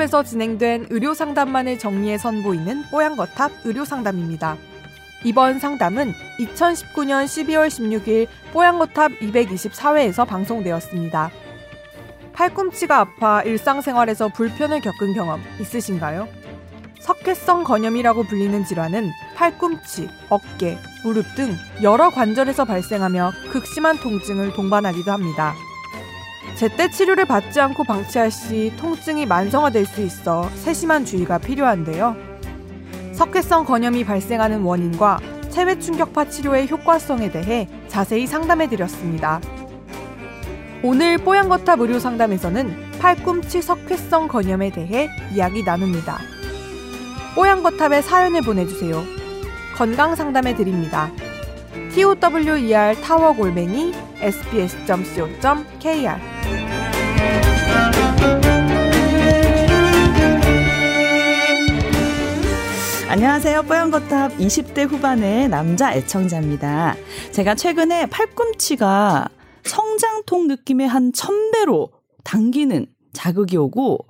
뽀양거탑에서 0.00 0.22
진행된 0.22 0.86
의료 0.90 1.12
상담만을 1.12 1.78
정리해 1.78 2.16
선보이는 2.16 2.84
뽀양거탑 2.90 3.52
의료 3.64 3.84
상담입니다. 3.84 4.56
이번 5.24 5.58
상담은 5.58 6.14
2019년 6.38 7.26
12월 7.26 7.68
16일 7.68 8.26
뽀양거탑 8.52 9.12
224회에서 9.20 10.26
방송되었습니다. 10.26 11.30
팔꿈치가 12.32 13.00
아파 13.00 13.42
일상생활에서 13.42 14.28
불편을 14.28 14.80
겪은 14.80 15.12
경험 15.14 15.42
있으신가요? 15.60 16.28
석회성 17.00 17.64
건염이라고 17.64 18.24
불리는 18.24 18.64
질환은 18.64 19.10
팔꿈치, 19.36 20.08
어깨, 20.30 20.78
무릎 21.04 21.34
등 21.34 21.54
여러 21.82 22.10
관절에서 22.10 22.64
발생하며 22.64 23.32
극심한 23.52 23.98
통증을 23.98 24.54
동반하기도 24.54 25.12
합니다. 25.12 25.54
제때 26.60 26.90
치료를 26.90 27.24
받지 27.24 27.58
않고 27.58 27.84
방치할 27.84 28.30
시 28.30 28.70
통증이 28.76 29.24
만성화될 29.24 29.86
수 29.86 30.02
있어 30.02 30.46
세심한 30.56 31.06
주의가 31.06 31.38
필요한데요. 31.38 32.14
석회성 33.14 33.64
건염이 33.64 34.04
발생하는 34.04 34.60
원인과 34.60 35.20
체외 35.48 35.78
충격파 35.78 36.28
치료의 36.28 36.68
효과성에 36.70 37.30
대해 37.30 37.66
자세히 37.88 38.26
상담해 38.26 38.68
드렸습니다. 38.68 39.40
오늘 40.82 41.16
뽀얀거탑 41.16 41.80
의료 41.80 41.98
상담에서는 41.98 42.98
팔꿈치 43.00 43.62
석회성 43.62 44.28
건염에 44.28 44.70
대해 44.70 45.08
이야기 45.32 45.62
나눕니다. 45.62 46.18
뽀얀거탑에 47.36 48.02
사연을 48.02 48.42
보내주세요. 48.42 49.02
건강 49.78 50.14
상담해 50.14 50.54
드립니다. 50.56 51.10
tower 51.94 53.00
타워 53.00 53.32
골뱅이 53.32 53.94
sbs.co.kr 54.20 55.60
안녕하세요. 63.10 63.62
뽀얀거탑 63.64 64.38
20대 64.38 64.88
후반의 64.88 65.48
남자 65.48 65.92
애청자입니다. 65.92 66.94
제가 67.32 67.54
최근에 67.56 68.06
팔꿈치가 68.06 69.28
성장통 69.64 70.46
느낌의 70.46 70.86
한 70.86 71.12
천배로 71.12 71.90
당기는 72.22 72.86
자극이 73.12 73.56
오고 73.56 74.06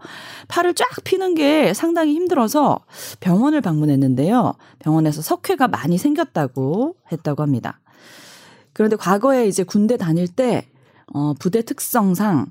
팔을 0.48 0.74
쫙 0.74 0.86
피는 1.04 1.34
게 1.34 1.72
상당히 1.72 2.14
힘들어서 2.14 2.84
병원을 3.20 3.62
방문했는데요. 3.62 4.52
병원에서 4.80 5.22
석회가 5.22 5.68
많이 5.68 5.96
생겼다고 5.96 6.96
했다고 7.10 7.42
합니다. 7.42 7.80
그런데 8.72 8.96
과거에 8.96 9.48
이제 9.48 9.62
군대 9.62 9.96
다닐 9.96 10.28
때 10.28 10.68
어, 11.12 11.32
부대 11.38 11.62
특성상 11.62 12.46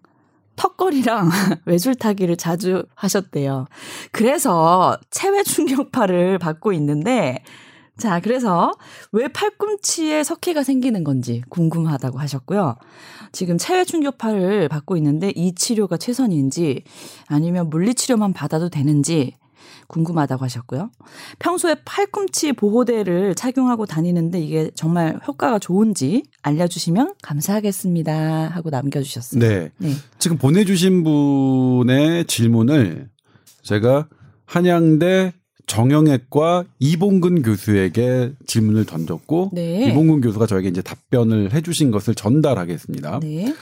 턱걸이랑 0.60 1.30
외줄타기를 1.66 2.36
자주 2.36 2.84
하셨대요. 2.94 3.66
그래서 4.12 4.98
체외 5.10 5.42
충격파를 5.44 6.38
받고 6.38 6.74
있는데 6.74 7.42
자, 7.98 8.20
그래서 8.20 8.72
왜 9.12 9.28
팔꿈치에 9.28 10.24
석회가 10.24 10.64
생기는 10.64 11.04
건지 11.04 11.42
궁금하다고 11.50 12.20
하셨고요. 12.20 12.76
지금 13.32 13.58
체외 13.58 13.84
충격파를 13.84 14.70
받고 14.70 14.98
있는데 14.98 15.32
이 15.36 15.54
치료가 15.56 15.98
최선인지 15.98 16.84
아니면 17.28 17.70
물리치료만 17.70 18.34
받아도 18.34 18.70
되는지 18.70 19.36
궁금하다고 19.88 20.44
하셨고요. 20.46 20.92
평소에 21.40 21.76
팔꿈치 21.86 22.54
보호대를 22.54 23.36
착용하고 23.36 23.86
다니는데 23.86 24.40
이게 24.40 24.72
정말 24.76 25.20
효과가 25.28 25.60
좋은지 25.60 26.24
알려주시면 26.42 27.16
감사하겠습니다. 27.22 28.48
하고 28.50 28.70
남겨주셨어요. 28.70 29.40
네. 29.40 29.72
네. 29.78 29.94
지금 30.20 30.38
보내주신 30.38 31.04
분의 31.04 32.26
질문을 32.26 33.10
제가 33.64 34.08
한양대 34.46 35.34
정형외과 35.68 36.66
이봉근 36.80 37.44
교수에게 37.44 38.34
질문을 38.48 38.86
던졌고 38.86 39.52
네. 39.54 39.90
이봉근 39.90 40.22
교수가 40.22 40.48
저에게 40.48 40.68
이제 40.68 40.82
답변을 40.82 41.54
해주신 41.54 41.92
것을 41.92 42.16
전달하겠습니다. 42.16 43.20
네. 43.20 43.54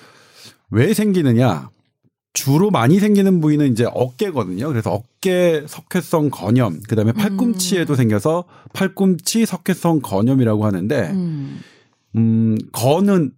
왜 0.72 0.94
생기느냐? 0.94 1.70
주로 2.38 2.70
많이 2.70 3.00
생기는 3.00 3.42
부위는 3.42 3.72
이제 3.72 3.88
어깨거든요. 3.92 4.68
그래서 4.68 4.92
어깨 4.92 5.66
석회성 5.68 6.30
건염, 6.30 6.80
그다음에 6.88 7.12
팔꿈치에도 7.12 7.94
음. 7.94 7.96
생겨서 7.96 8.44
팔꿈치 8.74 9.48
석회성 9.48 10.02
건염이라고 10.02 10.64
하는데, 10.64 11.10
음, 11.14 11.60
음 12.16 12.58
건은 12.74 13.32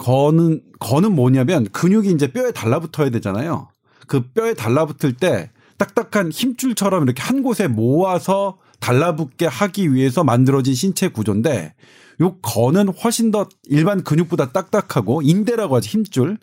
건은 0.00 0.60
건은 0.80 1.14
뭐냐면 1.14 1.68
근육이 1.70 2.10
이제 2.10 2.32
뼈에 2.32 2.50
달라붙어야 2.50 3.10
되잖아요. 3.10 3.68
그 4.08 4.22
뼈에 4.32 4.54
달라붙을 4.54 5.12
때 5.12 5.50
딱딱한 5.78 6.32
힘줄처럼 6.32 7.04
이렇게 7.04 7.22
한 7.22 7.44
곳에 7.44 7.68
모아서 7.68 8.58
달라붙게 8.80 9.46
하기 9.46 9.94
위해서 9.94 10.24
만들어진 10.24 10.74
신체 10.74 11.06
구조인데 11.06 11.74
요 12.20 12.36
건은 12.42 12.88
훨씬 12.88 13.30
더 13.30 13.48
일반 13.66 14.02
근육보다 14.02 14.50
딱딱하고 14.50 15.22
인대라고 15.22 15.76
하지 15.76 15.90
힘줄 15.90 16.38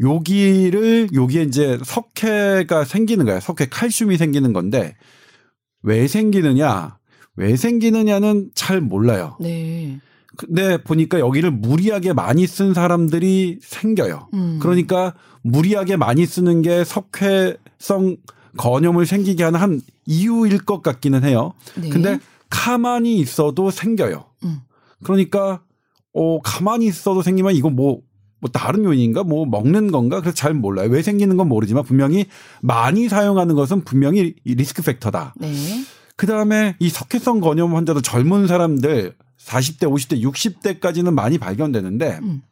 여기를 0.00 1.08
여기에 1.12 1.42
이제 1.42 1.78
석회가 1.84 2.84
생기는 2.84 3.24
거예요. 3.26 3.40
석회 3.40 3.66
칼슘이 3.66 4.16
생기는 4.16 4.52
건데 4.52 4.96
왜 5.82 6.06
생기느냐? 6.06 6.98
왜 7.36 7.56
생기느냐는 7.56 8.50
잘 8.54 8.80
몰라요. 8.80 9.36
네. 9.40 10.00
근데 10.36 10.82
보니까 10.82 11.18
여기를 11.18 11.50
무리하게 11.50 12.12
많이 12.12 12.46
쓴 12.46 12.72
사람들이 12.72 13.58
생겨요. 13.62 14.28
음. 14.32 14.58
그러니까 14.60 15.14
무리하게 15.42 15.96
많이 15.96 16.24
쓰는 16.26 16.62
게 16.62 16.84
석회성 16.84 18.16
건염을 18.56 19.06
생기게 19.06 19.44
하는 19.44 19.60
한 19.60 19.80
이유일 20.06 20.64
것 20.64 20.82
같기는 20.82 21.24
해요. 21.24 21.52
네. 21.76 21.88
근데 21.88 22.18
가만히 22.48 23.18
있어도 23.18 23.70
생겨요. 23.70 24.24
음. 24.44 24.60
그러니까 25.02 25.62
어 26.12 26.40
가만히 26.42 26.86
있어도 26.86 27.22
생기면 27.22 27.54
이거 27.54 27.70
뭐 27.70 28.00
뭐뭐 28.40 28.50
다른 28.52 28.84
요인인가 28.84 29.22
뭐 29.24 29.46
먹는 29.46 29.90
건가 29.90 30.20
그래서 30.20 30.34
잘 30.34 30.54
몰라요 30.54 30.88
왜 30.90 31.02
생기는 31.02 31.36
건 31.36 31.48
모르지만 31.48 31.84
분명히 31.84 32.26
많이 32.60 33.08
사용하는 33.08 33.54
것은 33.54 33.84
분명히 33.84 34.34
리스크 34.44 34.82
팩터다. 34.82 35.34
네. 35.36 35.52
그 36.16 36.26
다음에 36.26 36.76
이 36.80 36.88
석회성 36.88 37.40
건염 37.40 37.74
환자도 37.74 38.02
젊은 38.02 38.46
사람들 38.46 39.14
40대, 39.38 39.84
50대, 39.84 40.22
60대까지는 40.22 41.12
많이 41.12 41.38
발견되는데 41.38 42.18
음. 42.22 42.42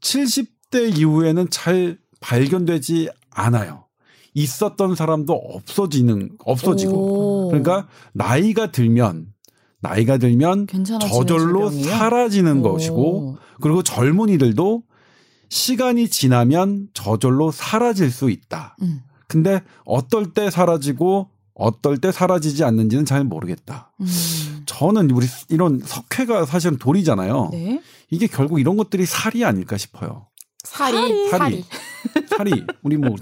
70대 0.00 0.98
이후에는 0.98 1.48
잘 1.50 1.98
발견되지 2.20 3.10
않아요. 3.30 3.84
있었던 4.34 4.94
사람도 4.94 5.32
없어지는 5.32 6.30
없어지고 6.44 7.46
오. 7.46 7.48
그러니까 7.48 7.88
나이가 8.12 8.70
들면 8.70 9.26
나이가 9.80 10.18
들면 10.18 10.66
저절로? 11.00 11.70
사라지는 11.70 12.60
오. 12.60 12.62
것이고 12.62 13.38
그리고 13.60 13.82
젊은이들도 13.82 14.82
시간이 15.48 16.08
지나면 16.08 16.88
저절로 16.92 17.50
사라질 17.50 18.10
수 18.10 18.30
있다. 18.30 18.76
음. 18.82 19.02
근데 19.26 19.62
어떨 19.84 20.32
때 20.32 20.50
사라지고 20.50 21.28
어떨 21.54 21.98
때 21.98 22.12
사라지지 22.12 22.64
않는지는 22.64 23.04
잘 23.04 23.24
모르겠다. 23.24 23.92
음. 24.00 24.62
저는 24.66 25.10
우리 25.10 25.26
이런 25.48 25.80
석회가 25.84 26.46
사실은 26.46 26.78
돌이잖아요. 26.78 27.50
네? 27.52 27.82
이게 28.10 28.26
결국 28.26 28.60
이런 28.60 28.76
것들이 28.76 29.06
살이 29.06 29.44
아닐까 29.44 29.76
싶어요. 29.76 30.26
살이 30.64 31.28
살이 31.30 31.64
살이 32.28 32.64
우리 32.82 32.96
뭐 32.96 33.16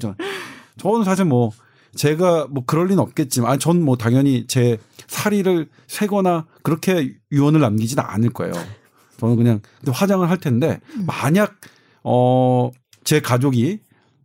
저는 0.78 1.04
사실 1.04 1.24
뭐 1.24 1.50
제가 1.94 2.46
뭐 2.50 2.64
그럴 2.66 2.88
리는 2.88 2.98
없겠지만 2.98 3.50
아니 3.50 3.58
전뭐 3.58 3.96
당연히 3.96 4.46
제 4.46 4.78
사리를 5.06 5.68
세거나 5.86 6.46
그렇게 6.62 7.14
유언을 7.32 7.60
남기지는 7.60 8.02
않을 8.04 8.30
거예요. 8.30 8.52
저는 9.18 9.36
그냥 9.36 9.60
화장을 9.90 10.28
할 10.28 10.38
텐데 10.38 10.80
음. 10.96 11.06
만약 11.06 11.54
어 12.08 12.70
제 13.06 13.20
가족이 13.20 13.78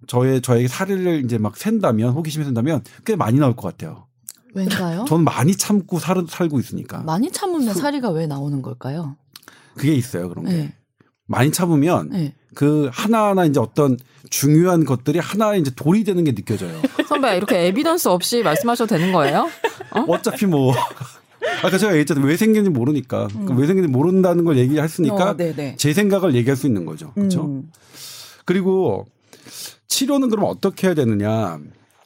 저의 0.08 0.42
저에게 0.42 0.68
사리를 0.68 1.24
이제 1.24 1.38
막 1.38 1.56
센다면 1.56 2.14
호기심이 2.14 2.44
센다면 2.46 2.84
꽤 3.06 3.16
많이 3.16 3.38
나올 3.38 3.56
것 3.56 3.62
같아요. 3.62 4.08
왠가요? 4.56 5.06
저는 5.08 5.24
많이 5.24 5.56
참고 5.56 6.00
살, 6.00 6.26
살고 6.28 6.60
있으니까. 6.60 7.04
많이 7.04 7.32
참으면 7.32 7.76
사리가 7.76 8.10
왜 8.10 8.26
나오는 8.26 8.60
걸까요? 8.64 9.16
그게 9.76 9.94
있어요 9.94 10.30
그런 10.30 10.46
게. 10.46 10.52
네. 10.52 10.74
많이 11.28 11.52
참으면 11.52 12.10
네. 12.10 12.34
그 12.56 12.90
하나하나 12.92 13.46
이제 13.46 13.60
어떤 13.60 13.98
중요한 14.32 14.84
것들이 14.84 15.20
하나 15.20 15.54
이제 15.56 15.70
돌이 15.76 16.04
되는 16.04 16.24
게 16.24 16.34
느껴져요. 16.34 16.82
선배 17.08 17.38
이렇게 17.38 17.68
에비던스 17.68 18.08
없이 18.08 18.42
말씀하셔도 18.42 18.96
되는 18.96 19.14
거예요? 19.14 19.48
어? 19.92 20.22
차피 20.24 20.48
뭐 20.48 20.74
아까 21.64 21.78
제가 21.78 21.92
얘기했잖아요. 21.94 22.26
왜 22.26 22.38
생겼는지 22.38 22.70
모르니까. 22.70 23.28
음. 23.36 23.58
왜 23.58 23.68
생겼는지 23.68 23.88
모른다는 23.88 24.44
걸 24.44 24.58
얘기했으니까 24.58 25.32
어, 25.32 25.38
제 25.78 25.94
생각을 25.94 26.36
얘기할 26.36 26.56
수 26.56 26.68
있는 26.68 26.86
거죠. 26.86 27.14
그렇죠? 27.14 27.46
음. 27.46 27.72
그리고 28.46 29.08
치료는 29.88 30.30
그럼 30.30 30.46
어떻게 30.46 30.88
해야 30.88 30.94
되느냐? 30.94 31.60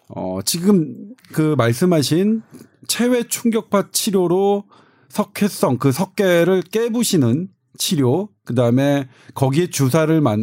어, 0.10 0.40
지금 0.46 1.14
그 1.32 1.56
말씀하신 1.58 2.42
체외 2.88 3.24
충격파 3.24 3.90
치료로 3.92 4.64
석회성 5.10 5.78
그 5.78 5.92
석계를 5.92 6.62
깨부시는 6.64 7.50
치료, 7.78 8.30
그 8.44 8.56
다음에 8.56 9.08
거기에 9.34 9.68
주사를 9.68 10.20
맞, 10.22 10.40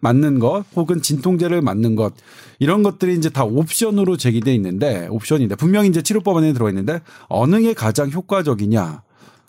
맞는 0.00 0.38
것, 0.38 0.64
혹은 0.76 1.02
진통제를 1.02 1.62
맞는 1.62 1.96
것, 1.96 2.14
이런 2.58 2.82
것들이 2.82 3.14
이제 3.14 3.30
다 3.30 3.44
옵션으로 3.44 4.16
제기돼 4.16 4.54
있는데, 4.54 5.08
옵션인데, 5.10 5.56
분명히 5.56 5.88
이제 5.88 6.02
치료법 6.02 6.36
안에 6.36 6.52
들어가 6.52 6.70
있는데, 6.70 7.00
어느 7.28 7.60
게 7.60 7.74
가장 7.74 8.10
효과적이냐, 8.10 9.02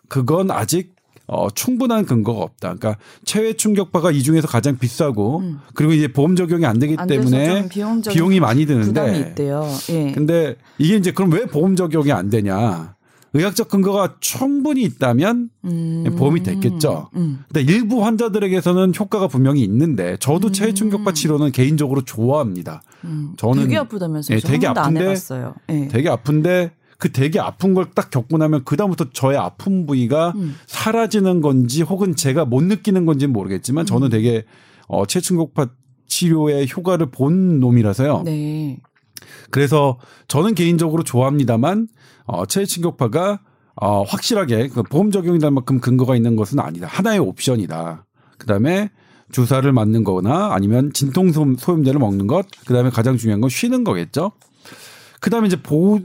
그건 0.08 0.52
아직 0.52 1.00
어, 1.32 1.48
충분한 1.52 2.06
근거가 2.06 2.42
없다. 2.42 2.74
그러니까 2.74 2.98
체외 3.24 3.54
충격파가 3.54 4.10
이 4.10 4.24
중에서 4.24 4.48
가장 4.48 4.80
비싸고 4.80 5.40
음. 5.40 5.60
그리고 5.76 5.94
이제 5.94 6.08
보험 6.08 6.36
적용이 6.36 6.66
안 6.66 6.80
되기 6.80 6.96
안 6.98 7.08
때문에 7.08 7.70
비용이 7.70 8.40
많이 8.40 8.66
드는데. 8.66 8.86
예. 9.92 10.12
근데 10.12 10.56
이게 10.80 10.96
이제 10.96 11.12
그럼 11.12 11.32
왜 11.32 11.46
보험 11.46 11.76
적용이 11.76 12.12
안 12.12 12.32
되냐? 12.32 12.96
의학적 13.34 13.70
근거가 13.70 14.16
충분히 14.20 14.84
있다면 14.84 15.50
음. 15.66 16.16
보험이 16.18 16.42
됐겠죠. 16.44 17.10
음. 17.16 17.40
근데 17.52 17.72
일부 17.72 18.04
환자들에게서는 18.04 18.94
효과가 18.98 19.28
분명히 19.28 19.62
있는데 19.64 20.18
저도 20.18 20.48
음. 20.48 20.54
체외 20.54 20.74
충격파 20.74 21.14
치료는 21.14 21.52
개인적으로 21.52 22.04
좋아합니다. 22.04 22.82
음. 23.06 23.34
저는 23.38 23.64
되게 23.64 23.78
아프다면서요. 23.78 24.38
예, 24.38 24.42
되게 24.42 24.68
아픈데 24.68 25.16
예. 25.70 25.88
되게 25.88 26.10
아픈데 26.10 26.72
그 26.98 27.12
되게 27.12 27.40
아픈 27.40 27.74
걸 27.74 27.92
딱 27.96 28.10
겪고 28.10 28.38
나면 28.38 28.66
그다음부터 28.66 29.06
저의 29.14 29.38
아픈 29.38 29.86
부위가 29.86 30.34
음. 30.36 30.56
사라지는 30.68 31.40
건지 31.42 31.82
혹은 31.82 32.16
제가 32.16 32.46
못 32.46 32.62
느끼는 32.64 33.06
건지는 33.06 33.32
모르겠지만 33.32 33.86
저는 33.86 34.08
음. 34.08 34.10
되게 34.10 34.44
어 34.88 35.06
체충격파 35.06 35.68
치료의 36.08 36.68
효과를 36.76 37.12
본 37.12 37.60
놈이라서요. 37.60 38.24
네. 38.26 38.80
그래서 39.52 39.98
저는 40.28 40.56
개인적으로 40.56 41.04
좋아합니다만 41.04 41.88
어 42.26 42.46
체충격파가 42.46 43.40
어 43.76 44.04
확실하게 44.04 44.70
그 44.70 44.84
보험 44.84 45.12
적용이 45.12 45.40
될 45.40 45.52
만큼 45.52 45.80
근거가 45.80 46.16
있는 46.16 46.36
것은 46.36 46.60
아니다. 46.60 46.88
하나의 46.88 47.20
옵션이다. 47.20 48.06
그다음에 48.38 48.90
주사를 49.32 49.72
맞는 49.72 50.04
거나 50.04 50.54
아니면 50.54 50.92
진통 50.94 51.32
소염제를 51.32 52.00
먹는 52.00 52.28
것, 52.28 52.48
그다음에 52.66 52.90
가장 52.90 53.18
중요한 53.18 53.42
건 53.42 53.50
쉬는 53.50 53.84
거겠죠. 53.84 54.32
그다음에 55.20 55.48
이제 55.48 55.62
보호 55.62 56.00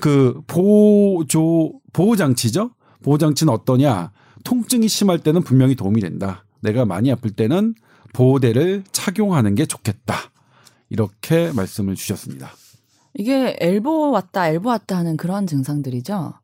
그 0.00 0.40
보조 0.46 1.72
보호 1.92 2.16
장치죠. 2.16 2.70
보호 3.02 3.18
장치는 3.18 3.52
어떠냐? 3.52 4.12
통증이 4.44 4.88
심할 4.88 5.18
때는 5.18 5.42
분명히 5.42 5.74
도움이 5.74 6.00
된다. 6.00 6.44
내가 6.60 6.84
많이 6.84 7.10
아플 7.10 7.30
때는 7.30 7.74
보호대를 8.12 8.84
착용하는 8.92 9.54
게 9.54 9.66
좋겠다. 9.66 10.14
이렇게 10.94 11.50
말씀을 11.52 11.96
주셨습니다. 11.96 12.52
이게 13.14 13.56
엘보 13.60 14.12
왔다 14.12 14.48
엘보 14.48 14.68
왔다 14.68 14.96
하는 14.96 15.16
그런 15.16 15.46
증상들이죠. 15.46 16.34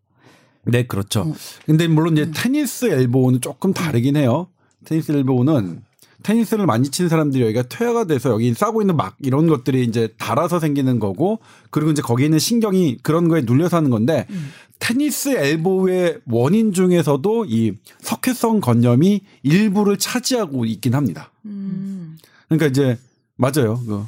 네, 0.64 0.86
그렇죠. 0.86 1.22
음. 1.22 1.34
근데 1.66 1.86
물론 1.86 2.14
이제 2.14 2.24
음. 2.24 2.32
테니스 2.34 2.86
엘보는 2.86 3.40
조금 3.40 3.72
다르긴 3.72 4.16
해요. 4.16 4.48
테니스 4.84 5.12
엘보는 5.12 5.82
테니스를 6.24 6.66
많이 6.66 6.88
치는 6.90 7.08
사람들이 7.08 7.44
여기가 7.44 7.62
퇴화가 7.62 8.04
돼서 8.04 8.30
여기 8.30 8.52
싸고 8.52 8.82
있는 8.82 8.96
막 8.96 9.16
이런 9.20 9.46
것들이 9.46 9.84
이제 9.84 10.08
달아서 10.18 10.58
생기는 10.58 10.98
거고 10.98 11.38
그리고 11.70 11.92
이제 11.92 12.02
거기 12.02 12.24
있는 12.24 12.38
신경이 12.38 12.98
그런 13.02 13.28
거에 13.28 13.42
눌려서 13.42 13.76
하는 13.76 13.88
건데 13.88 14.26
음. 14.30 14.50
테니스 14.80 15.30
엘보의 15.30 16.18
원인 16.26 16.72
중에서도 16.72 17.44
이 17.46 17.72
석회성 18.00 18.60
건염이 18.60 19.22
일부를 19.44 19.96
차지하고 19.96 20.64
있긴 20.64 20.94
합니다. 20.94 21.30
음. 21.46 22.18
그러니까 22.48 22.66
이제 22.66 22.98
맞아요. 23.36 23.80
그 23.86 24.04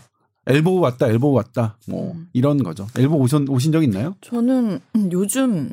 엘보 0.47 0.81
왔다, 0.81 1.07
엘보 1.07 1.33
왔다, 1.33 1.77
뭐 1.89 2.13
음. 2.13 2.29
이런 2.33 2.63
거죠. 2.63 2.87
엘보 2.97 3.15
오신 3.17 3.49
오신 3.49 3.73
적 3.73 3.83
있나요? 3.85 4.15
저는 4.23 4.81
요즘 5.13 5.71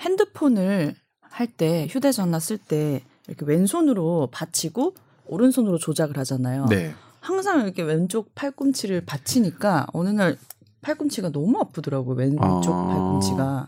핸드폰을 0.00 0.94
할 1.20 1.46
때 1.56 1.86
휴대전화 1.90 2.38
쓸 2.38 2.58
때 2.58 3.02
이렇게 3.26 3.44
왼손으로 3.46 4.28
받치고 4.30 4.94
오른손으로 5.26 5.78
조작을 5.78 6.18
하잖아요. 6.18 6.66
네. 6.66 6.94
항상 7.20 7.62
이렇게 7.62 7.82
왼쪽 7.82 8.34
팔꿈치를 8.34 9.04
받치니까 9.06 9.86
어느 9.92 10.10
날 10.10 10.36
팔꿈치가 10.82 11.30
너무 11.30 11.58
아프더라고요. 11.60 12.16
왼쪽 12.16 12.72
아. 12.74 12.86
팔꿈치가. 12.86 13.66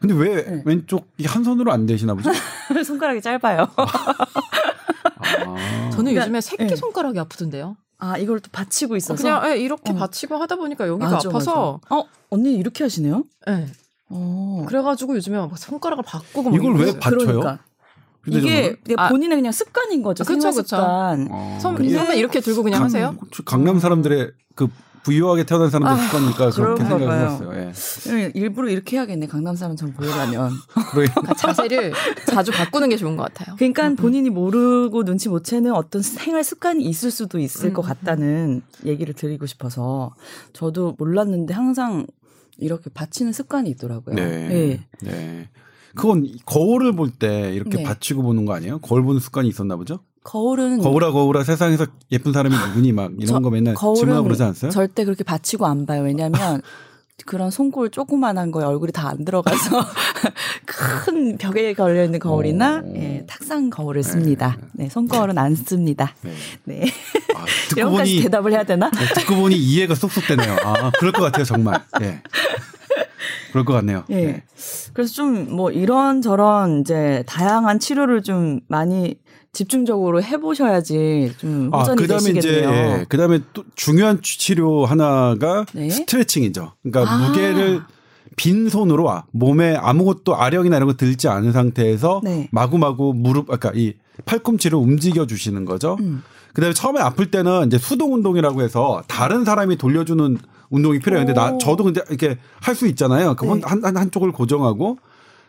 근데 0.00 0.14
왜 0.14 0.44
네. 0.44 0.62
왼쪽이 0.64 1.26
한 1.26 1.44
손으로 1.44 1.72
안 1.72 1.84
되시나 1.86 2.14
보죠? 2.14 2.30
손가락이 2.84 3.20
짧아요. 3.20 3.66
아. 3.76 3.86
저는 5.90 6.12
그러니까, 6.12 6.22
요즘에 6.22 6.40
새끼 6.40 6.66
네. 6.66 6.76
손가락이 6.76 7.18
아프던데요. 7.18 7.76
아 8.00 8.18
이걸 8.18 8.40
또 8.40 8.48
받치고 8.50 8.96
있어서 8.96 9.22
그냥 9.22 9.42
네, 9.42 9.58
이렇게 9.58 9.92
어. 9.92 9.94
받치고 9.94 10.36
하다 10.36 10.56
보니까 10.56 10.88
여기가 10.88 11.10
맞아, 11.10 11.28
아파서 11.28 11.80
맞아. 11.84 11.94
어 11.94 12.04
언니 12.30 12.54
이렇게 12.54 12.84
하시네요? 12.84 13.24
네. 13.46 13.66
어. 14.08 14.64
그래가지고 14.66 15.16
요즘에 15.16 15.48
손가락을 15.56 16.02
바꾸고 16.04 16.54
이걸 16.56 16.76
왜 16.76 16.98
받쳐요? 16.98 17.26
그러니까. 17.26 17.58
이게 18.26 18.76
아, 18.96 19.08
본인의 19.08 19.38
그냥 19.38 19.52
습관인 19.52 20.02
거죠. 20.02 20.24
그렇죠, 20.24 20.52
그렇죠. 20.52 20.76
어, 20.76 21.58
손, 21.60 21.76
손만 21.76 22.16
이렇게 22.16 22.40
들고 22.40 22.62
그냥 22.62 22.80
강, 22.80 22.84
하세요? 22.86 23.16
강남 23.46 23.78
사람들의 23.78 24.30
그 24.54 24.68
부유하게 25.04 25.44
태어난 25.44 25.70
사람들 25.70 25.92
아, 25.92 25.96
습관이니까 25.96 26.50
그렇게 26.50 26.84
생각했어요. 26.84 27.54
예. 27.54 27.59
일부러 28.34 28.68
이렇게 28.70 28.96
해야겠네. 28.96 29.26
강남 29.26 29.56
사람처럼 29.56 29.94
보이려면. 29.94 30.52
그러니까 30.92 31.34
자세를 31.34 31.92
자주 32.26 32.50
바꾸는 32.52 32.88
게 32.88 32.96
좋은 32.96 33.16
것 33.16 33.24
같아요. 33.24 33.56
그러니까 33.56 33.88
음. 33.88 33.96
본인이 33.96 34.30
모르고 34.30 35.04
눈치 35.04 35.28
못 35.28 35.44
채는 35.44 35.72
어떤 35.72 36.02
생활 36.02 36.44
습관이 36.44 36.84
있을 36.84 37.10
수도 37.10 37.38
있을 37.38 37.70
음. 37.70 37.72
것 37.72 37.82
같다는 37.82 38.62
얘기를 38.84 39.14
드리고 39.14 39.46
싶어서 39.46 40.14
저도 40.52 40.94
몰랐는데 40.98 41.54
항상 41.54 42.06
이렇게 42.58 42.90
받치는 42.92 43.32
습관이 43.32 43.70
있더라고요. 43.70 44.14
네. 44.14 44.48
네. 44.48 44.80
네. 45.02 45.48
그건 45.94 46.26
거울을 46.46 46.92
볼 46.94 47.10
때 47.18 47.52
이렇게 47.52 47.78
네. 47.78 47.82
받치고 47.82 48.22
보는 48.22 48.44
거 48.46 48.54
아니에요? 48.54 48.78
거울 48.78 49.02
보는 49.02 49.20
습관이 49.20 49.48
있었나 49.48 49.76
보죠? 49.76 50.00
거울은 50.22 50.78
거울아 50.78 51.10
거울아 51.12 51.42
세상에서 51.42 51.86
예쁜 52.12 52.32
사람이 52.32 52.54
누구니 52.54 52.92
막 52.92 53.10
이런 53.16 53.26
저, 53.26 53.40
거 53.40 53.50
맨날 53.50 53.74
질문하고 53.74 54.24
그러지 54.24 54.42
않았어요? 54.42 54.70
절대 54.70 55.04
그렇게 55.04 55.24
받치고 55.24 55.66
안 55.66 55.86
봐요. 55.86 56.02
왜냐하면 56.02 56.60
그런 57.26 57.50
손골 57.50 57.90
조그만한 57.90 58.50
거에 58.50 58.64
얼굴이 58.64 58.92
다 58.92 59.08
안 59.10 59.24
들어가서 59.24 59.84
큰 60.66 61.36
벽에 61.36 61.74
걸려 61.74 62.04
있는 62.04 62.18
거울이나 62.20 62.82
예, 62.94 63.24
탁상 63.26 63.70
거울을 63.70 64.02
씁니다. 64.02 64.56
네, 64.72 64.88
손거울은 64.88 65.36
안 65.38 65.54
씁니다. 65.54 66.14
네. 66.22 66.32
네. 66.64 66.84
아, 67.34 67.44
듣고 67.70 67.90
보니 67.90 68.22
대답을 68.22 68.52
해야 68.52 68.62
되나? 68.64 68.90
네, 68.90 69.06
듣고 69.14 69.34
보니 69.36 69.56
이해가 69.56 69.94
쏙쏙 69.94 70.26
되네요. 70.28 70.56
아, 70.64 70.90
그럴 70.98 71.12
것 71.12 71.22
같아요, 71.22 71.44
정말. 71.44 71.82
네. 72.00 72.22
그럴 73.50 73.64
것 73.64 73.72
같네요. 73.74 74.04
예. 74.10 74.14
네. 74.14 74.42
그래서 74.92 75.12
좀 75.14 75.48
뭐 75.50 75.70
이런 75.72 76.22
저런 76.22 76.80
이제 76.82 77.24
다양한 77.26 77.80
치료를 77.80 78.22
좀 78.22 78.60
많이 78.68 79.16
집중적으로 79.52 80.22
해보셔야지 80.22 81.32
좀 81.38 81.70
아, 81.72 81.84
그다음에. 81.94 82.30
이제 82.30 82.62
예, 82.64 83.04
그다음에 83.08 83.40
또 83.52 83.64
중요한 83.74 84.20
치료 84.22 84.84
하나가 84.86 85.64
네? 85.72 85.90
스트레칭이죠. 85.90 86.72
그러니까 86.82 87.12
아. 87.12 87.18
무게를 87.18 87.82
빈 88.36 88.68
손으로 88.68 89.10
몸에 89.32 89.74
아무것도 89.76 90.36
아령이나 90.36 90.76
이런 90.76 90.86
거 90.88 90.94
들지 90.94 91.28
않은 91.28 91.52
상태에서 91.52 92.20
네. 92.22 92.48
마구마구 92.52 93.12
무릎 93.14 93.50
아까 93.50 93.72
이 93.74 93.94
팔꿈치를 94.24 94.78
움직여 94.78 95.26
주시는 95.26 95.64
거죠. 95.64 95.96
음. 96.00 96.22
그다음에 96.54 96.72
처음에 96.72 97.00
아플 97.00 97.30
때는 97.30 97.66
이제 97.66 97.78
수동 97.78 98.14
운동이라고 98.14 98.62
해서 98.62 99.02
다른 99.08 99.44
사람이 99.44 99.76
돌려주는 99.76 100.38
운동이 100.70 101.00
필요해요. 101.00 101.26
근데 101.26 101.38
나 101.38 101.58
저도 101.58 101.84
근데 101.84 102.00
이렇게 102.08 102.38
할 102.60 102.74
수 102.76 102.86
있잖아요. 102.86 103.34
그럼 103.34 103.60
네. 103.60 103.66
한, 103.66 103.84
한 103.84 103.96
한쪽을 103.96 104.30
고정하고 104.32 104.98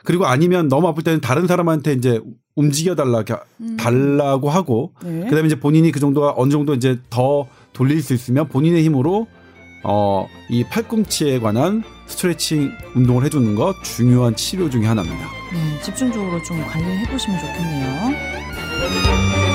그리고 0.03 0.25
아니면 0.25 0.67
너무 0.67 0.87
아플 0.87 1.03
때는 1.03 1.21
다른 1.21 1.47
사람한테 1.47 1.93
이제 1.93 2.19
움직여 2.55 2.95
달라 2.95 3.23
음. 3.61 3.77
달라고 3.77 4.49
하고 4.49 4.93
네. 5.03 5.25
그다음에 5.25 5.47
이제 5.47 5.59
본인이 5.59 5.91
그 5.91 5.99
정도가 5.99 6.33
어느 6.35 6.51
정도 6.51 6.73
이제 6.73 6.99
더 7.09 7.47
돌릴 7.73 8.01
수 8.01 8.13
있으면 8.13 8.47
본인의 8.47 8.83
힘으로 8.83 9.27
어 9.83 10.27
이 10.51 10.65
팔꿈치에 10.65 11.39
관한 11.39 11.81
스트레칭 12.07 12.71
운동을 12.93 13.23
해주는 13.23 13.55
것 13.55 13.73
중요한 13.85 14.35
치료 14.35 14.69
중의 14.69 14.85
하나입니다. 14.85 15.23
네, 15.53 15.81
집중적으로 15.81 16.43
좀 16.43 16.61
관리해 16.65 17.05
보시면 17.09 17.39
좋겠네요. 17.39 19.50